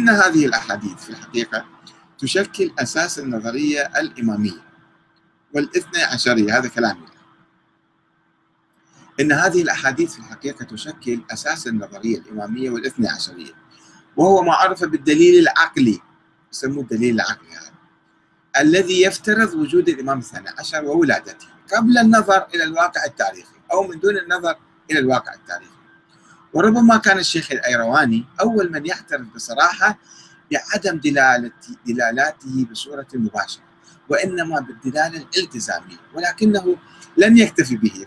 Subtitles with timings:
[0.00, 1.64] إن هذه الأحاديث في الحقيقة
[2.18, 4.62] تشكل أساس النظرية الإمامية
[5.54, 7.06] والإثنى عشرية هذا كلامي.
[9.20, 13.52] إن هذه الأحاديث في الحقيقة تشكل أساس النظرية الإمامية والإثنى عشرية
[14.16, 16.00] وهو ما عرف بالدليل العقلي
[16.52, 17.72] يسموه الدليل العقلي هذا
[18.60, 21.46] الذي يفترض وجود الإمام الثاني عشر وولادته
[21.76, 24.56] قبل النظر إلى الواقع التاريخي أو من دون النظر
[24.90, 25.79] إلى الواقع التاريخي.
[26.52, 29.98] وربما كان الشيخ الأيرواني أول من يعترف بصراحة
[30.52, 31.50] بعدم دلالة
[31.86, 33.62] دلالاته بصورة مباشرة
[34.08, 36.76] وإنما بالدلالة الالتزامية ولكنه
[37.16, 38.06] لم يكتفي به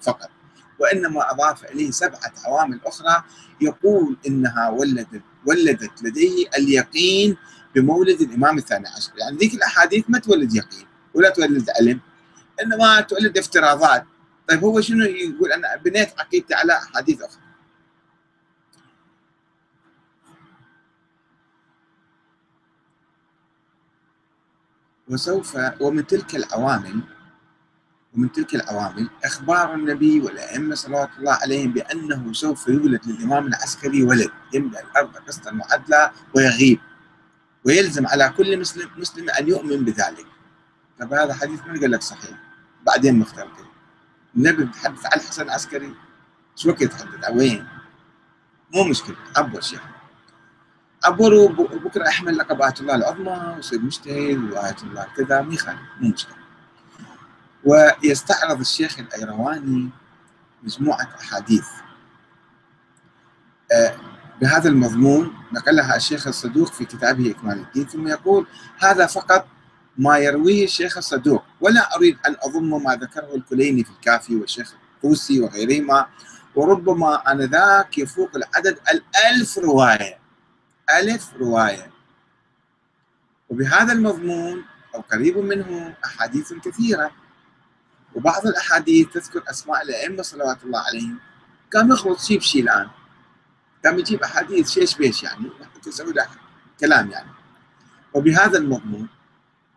[0.00, 0.30] فقط
[0.78, 3.24] وإنما أضاف إليه سبعة عوامل أخرى
[3.60, 7.36] يقول إنها ولدت ولدت لديه اليقين
[7.74, 9.12] بمولد الإمام الثاني عشر.
[9.18, 12.00] يعني ذيك الأحاديث ما تولد يقين ولا تولد علم
[12.62, 14.04] إنما تولد افتراضات.
[14.48, 17.47] طيب هو شنو يقول؟ أنا بنيت عقيدتي على أحاديث أخرى.
[25.08, 27.00] وسوف ومن تلك العوامل
[28.14, 34.30] ومن تلك العوامل إخبار النبي والأئمة صلوات الله عليهم بأنه سوف يولد للإمام العسكري ولد
[34.54, 36.80] يملأ الأرض قسطا معدلا ويغيب
[37.64, 40.26] ويلزم على كل مسلم مسلم أن يؤمن بذلك.
[41.00, 42.38] طب هذا حديث من قال لك صحيح؟
[42.86, 43.52] بعدين مختلف
[44.36, 45.94] النبي بيتحدث عن الحسن العسكري
[46.56, 47.66] شو وقت يتحدث؟ وين؟
[48.74, 49.80] مو مشكلة عبر شيخ
[51.04, 56.12] عبر وبكره أحمل لقب آية الله العظمى ويصير مجتهد وآية الله كذا ما يخالف مو
[57.64, 59.90] ويستعرض الشيخ الأيرواني
[60.62, 61.66] مجموعة أحاديث.
[63.72, 63.94] آه،
[64.40, 68.46] بهذا المضمون نقلها الشيخ الصدوق في كتابه إكمال الدين ثم يقول
[68.78, 69.46] هذا فقط
[69.98, 75.40] ما يرويه الشيخ الصدوق ولا أريد أن أضم ما ذكره الكليني في الكافي والشيخ الطوسي
[75.40, 76.06] وغيرهما
[76.54, 80.27] وربما آنذاك يفوق العدد الألف رواية.
[80.90, 81.90] ألف رواية.
[83.48, 84.64] وبهذا المضمون
[84.94, 87.10] أو قريب منه أحاديث كثيرة.
[88.14, 91.18] وبعض الأحاديث تذكر أسماء الأئمة صلوات الله عليهم.
[91.74, 92.88] قام يخلط شيء بشيء الآن.
[93.84, 95.50] قام يجيب أحاديث شيش بيش يعني.
[96.14, 96.26] له
[96.80, 97.30] كلام يعني.
[98.14, 99.08] وبهذا المضمون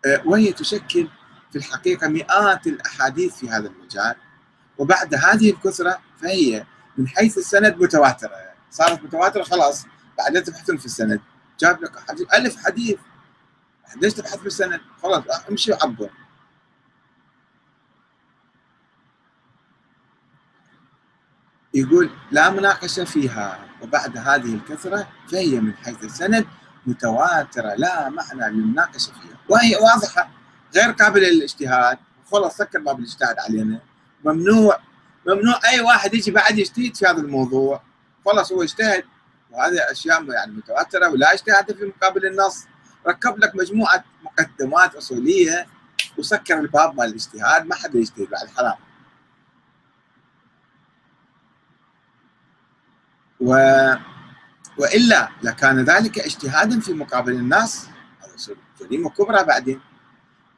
[0.06, 1.08] آه، وهي تشكل
[1.52, 4.16] في الحقيقة مئات الأحاديث في هذا المجال.
[4.78, 6.66] وبعد هذه الكثرة فهي
[6.98, 8.36] من حيث السند متواترة.
[8.72, 9.86] صارت متواترة خلاص.
[10.22, 11.22] بعدين تبحثون في السند.
[11.60, 13.00] جاب لك حديث ألف حديث.
[14.02, 16.10] ليش تبحث في السند؟ خلاص امشي وعبر.
[21.74, 23.68] يقول لا مناقشة فيها.
[23.82, 26.48] وبعد هذه الكثرة فهي من حيث السند
[26.86, 27.74] متواترة.
[27.76, 29.38] لا معنى للمناقشة فيها.
[29.50, 30.32] وهي واضحة.
[30.76, 31.98] غير قابلة للاجتهاد.
[32.32, 33.82] خلاص سكر باب الاجتهاد علينا.
[34.26, 34.80] ممنوع.
[35.28, 37.84] ممنوع أي واحد يجي بعد يجتهد في هذا الموضوع.
[38.26, 39.04] خلاص هو اجتهد.
[39.52, 42.66] وهذه أشياء يعني متواترة ولا اجتهاد في مقابل النص.
[43.08, 45.68] ركب لك مجموعة مقدمات أصولية
[46.18, 48.78] وسكر الباب مال الاجتهاد ما حد يجتهد بعد حرام.
[53.40, 53.54] و
[54.78, 59.82] وإلا لكان ذلك اجتهادا في مقابل هذا جريمة كبرى بعدين.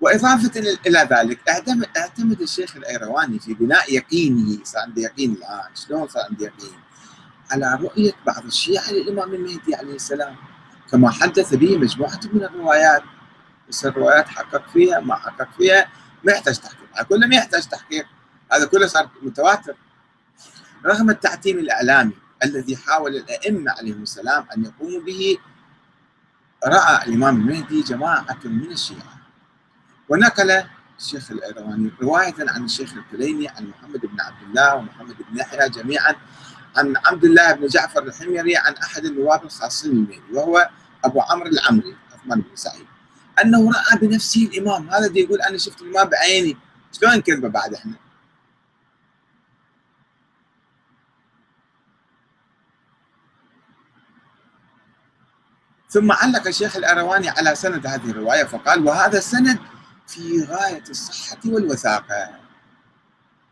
[0.02, 5.76] وإضافة إلى ذلك اعتمد اعتمد الشيخ الأيرواني في بناء يقينه صار عنده يقين الآن.
[5.76, 6.83] شلون صار عنده يقين؟
[7.54, 10.36] على رؤية بعض الشيعة للإمام المهدي عليه السلام
[10.92, 13.04] كما حدث به مجموعة من الروايات.
[13.70, 15.88] بس الروايات حقق فيها ما حقق فيها
[16.24, 17.04] ما يحتاج تحقيق.
[17.10, 18.06] كله ما يحتاج تحقيق
[18.52, 19.76] هذا كله صار متواتر.
[20.86, 25.38] رغم التعتيم الإعلامي الذي حاول الأئمة عليهم السلام أن يقوموا به
[26.66, 29.18] رأى الإمام المهدي جماعة من الشيعة.
[30.10, 30.64] ونقل
[31.00, 36.16] الشيخ الأيرواني رواية عن الشيخ الكليني عن محمد بن عبد الله ومحمد بن يحيى جميعا.
[36.78, 40.70] عن عبد الله بن جعفر الحميري عن أحد النواب الخاصين بالمهدي وهو
[41.06, 42.86] أبو عمرو العمري عثمان بن سعيد.
[43.44, 44.90] أنه رأى بنفسه الإمام.
[44.90, 46.58] هذا دي يقول أنا شفت الإمام بعيني.
[46.92, 47.94] شلون كذبة بعد إحنا؟
[55.90, 59.60] ثم علق الشيخ الأرواني على سند هذه الرواية فقال وهذا السند
[60.08, 62.43] في غاية الصحة والوثاقة.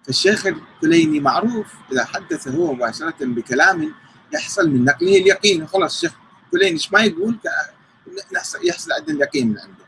[0.03, 3.93] فالشيخ الكليني معروف إذا حدث هو مباشرة بكلام
[4.33, 5.67] يحصل من نقله اليقين.
[5.67, 6.13] خلاص الشيخ
[6.45, 7.37] الكليني ما يقول؟
[8.63, 9.85] يحصل عندنا اليقين من عنده.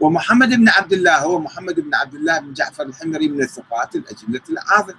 [0.00, 4.40] ومحمد بن عبد الله هو محمد بن عبد الله بن جعفر الحمري من الثقات الأجلة
[4.50, 4.94] الأعاظم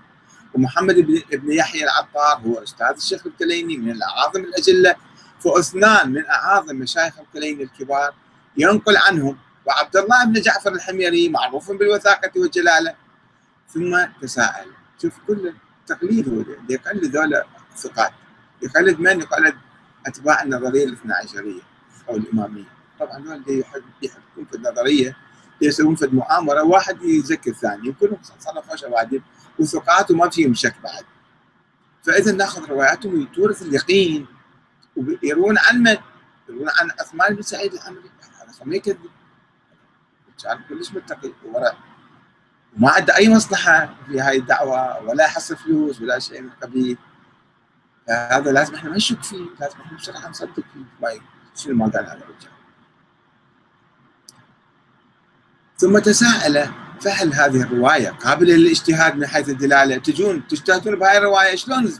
[0.53, 0.95] ومحمد
[1.31, 4.95] بن يحيى العطار هو أستاذ الشيخ الكليني من الأعاظم الأجلة.
[5.39, 8.13] فأثنان من أعاظم مشايخ الكلين الكبار
[8.57, 9.37] ينقل عنهم.
[9.65, 13.02] وعبد الله بن جعفر الحميري معروف بالوثاقة والجلالة.
[13.69, 14.71] ثم تساءل.
[15.01, 15.53] شوف كل
[15.87, 17.45] تقليد هو يقلد ذولا
[17.75, 18.11] ثقات
[18.61, 19.55] يقلد من؟ يقلد
[20.05, 21.61] أتباع النظرية الاثنا عشريه
[22.09, 22.65] أو الإمامية.
[22.99, 25.17] طبعا يحب يحبون في النظرية
[25.61, 29.23] يسوون في المؤامرة واحد يزكي الثاني يكونوا صرفوا بعدين
[29.59, 31.05] وثقات وما فيهم شك بعد.
[32.03, 34.27] فاذا نأخذ رواياتهم تورث اليقين
[34.95, 35.97] ويروون عن من؟
[36.49, 38.11] يروون عن عثمان بن سعيد العمري
[38.41, 39.09] هذا ما يكذب
[40.43, 41.31] كان كلش متقي.
[41.45, 41.77] وورع
[42.77, 46.97] وما عنده أي مصلحة في هاي الدعوة ولا يحصل فلوس ولا شيء من القبيل
[48.09, 51.21] هذا لازم إحنا ما نشك فيه لازم إحنا بصراحة نصدق فيه.
[51.55, 52.51] شنو ما قال هذا الرجال؟
[55.77, 56.71] ثم تساءل
[57.01, 61.93] فهل هذه الرواية قابلة للاجتهاد من حيث الدلالة؟ تجون تجتهدون بهاي الرواية؟ شلون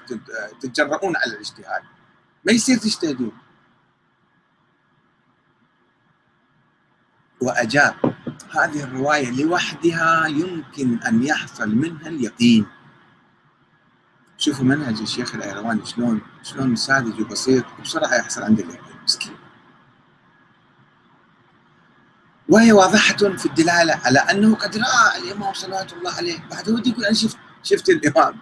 [0.62, 1.82] تتجرؤون على الاجتهاد؟
[2.46, 3.32] ما يصير تجتهدون.
[7.42, 8.13] وأجاب
[8.58, 12.66] هذه الرواية لوحدها يمكن أن يحصل منها اليقين.
[14.38, 18.98] شوفوا منهج الشيخ الأيرواني شلون شلون ساذج وبسيط وبسرعة يحصل عنده اليقين.
[19.04, 19.36] مسكين.
[22.50, 26.40] وهي واضحة في الدلالة على أنه قد رأى الإمام صلوات الله عليه.
[26.52, 28.40] بعد هو يقول أنا شفت شفت الإمام.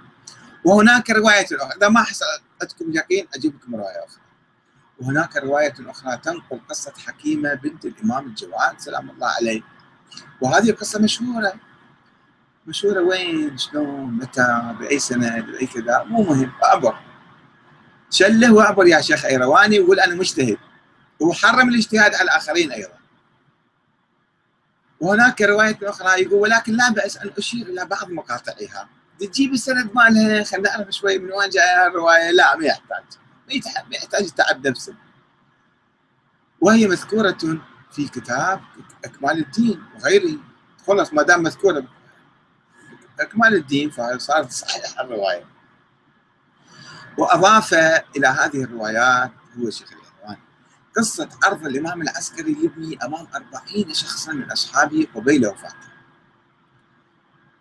[0.64, 1.78] وهناك رواية أخرى.
[1.78, 4.22] إذا ما حصلتكم يقين أجيب لكم رواية أخرى.
[5.00, 9.62] وهناك رواية أخرى تنقل قصة حكيمة بنت الإمام الجواد سلام الله عليه.
[10.42, 11.54] وهذه القصة مشهورة.
[12.68, 17.00] مشهورة وين؟ شلون؟ متى؟ بأي سنة؟ بأي كذا؟ مو مهم أعبر.
[18.10, 20.58] شله وأعبر يا شيخ أيرواني وقول أنا مجتهد.
[21.20, 22.98] وحرم الاجتهاد على الآخرين أيضا.
[25.00, 28.90] وهناك رواية أخرى يقول ولكن لا بأس أن أشير إلى بعض مقاطعها.
[29.20, 32.32] تجيب السند مالها خلينا نعرف شوي من وين جاية الرواية.
[32.32, 33.04] لا ما يحتاج.
[33.48, 34.96] ما يحتاج تعب نفسه
[36.62, 37.62] وهي مذكورة
[37.92, 38.62] في كتاب
[39.06, 40.40] إكمال الدين وغيره
[40.88, 41.88] خلص ما دام مذكورة.
[43.20, 45.46] إكمال الدين فصارت صحيح الرواية.
[47.18, 47.74] وأضاف
[48.18, 50.02] إلى هذه الروايات هو شيخ
[50.98, 55.92] قصة عرض الإمام العسكري لابني أمام أربعين شخصا من أصحابه قبيل وفاته.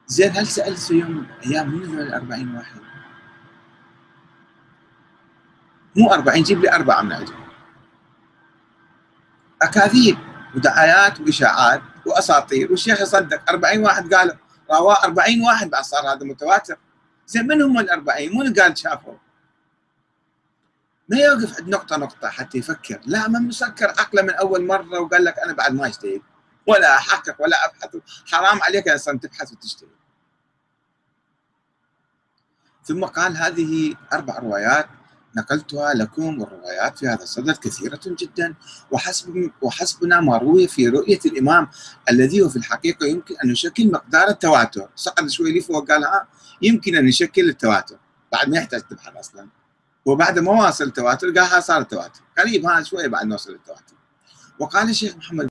[0.06, 2.80] زين هل سألت يوم أيام من ذول الأربعين واحد؟
[5.96, 7.49] مو أربعين جيب لي أربعة من عندهم
[9.62, 10.18] أكاذيب
[10.56, 12.70] ودعايات وإشاعات وأساطير.
[12.70, 14.38] والشيخ يصدق أربعين واحد قال
[14.70, 16.76] رواه أربعين واحد بعد صار هذا متواتر.
[17.26, 19.14] زين من هم الأربعين؟ من قال شافوا؟
[21.08, 23.00] ما يوقف عند نقطة نقطة حتى يفكر.
[23.06, 26.22] لا من مسكر عقله من أول مرة وقال لك أنا بعد ما أجتهد.
[26.66, 27.96] ولا أحقق ولا أبحث.
[28.26, 29.88] حرام عليك أصلا تبحث وتجتهد.
[32.84, 34.88] ثم قال هذه أربع روايات.
[35.36, 38.54] نقلتها لكم والروايات في هذا الصدد كثيرة جدا.
[38.90, 41.68] وحسب وحسبنا ما روي في رؤية الإمام
[42.10, 44.88] الذي هو في الحقيقة يمكن أن يشكل مقدار التواتر.
[44.96, 46.28] صعد شوي لي فوق قال ها
[46.62, 47.96] يمكن أن يشكل التواتر.
[48.32, 49.48] بعد ما يحتاج تبحث أصلا.
[50.04, 52.20] وبعد ما واصل التواتر قال صار التواتر.
[52.38, 53.94] قريب ها شوي بعد نوصل التواتر.
[54.58, 55.48] وقال الشيخ محمد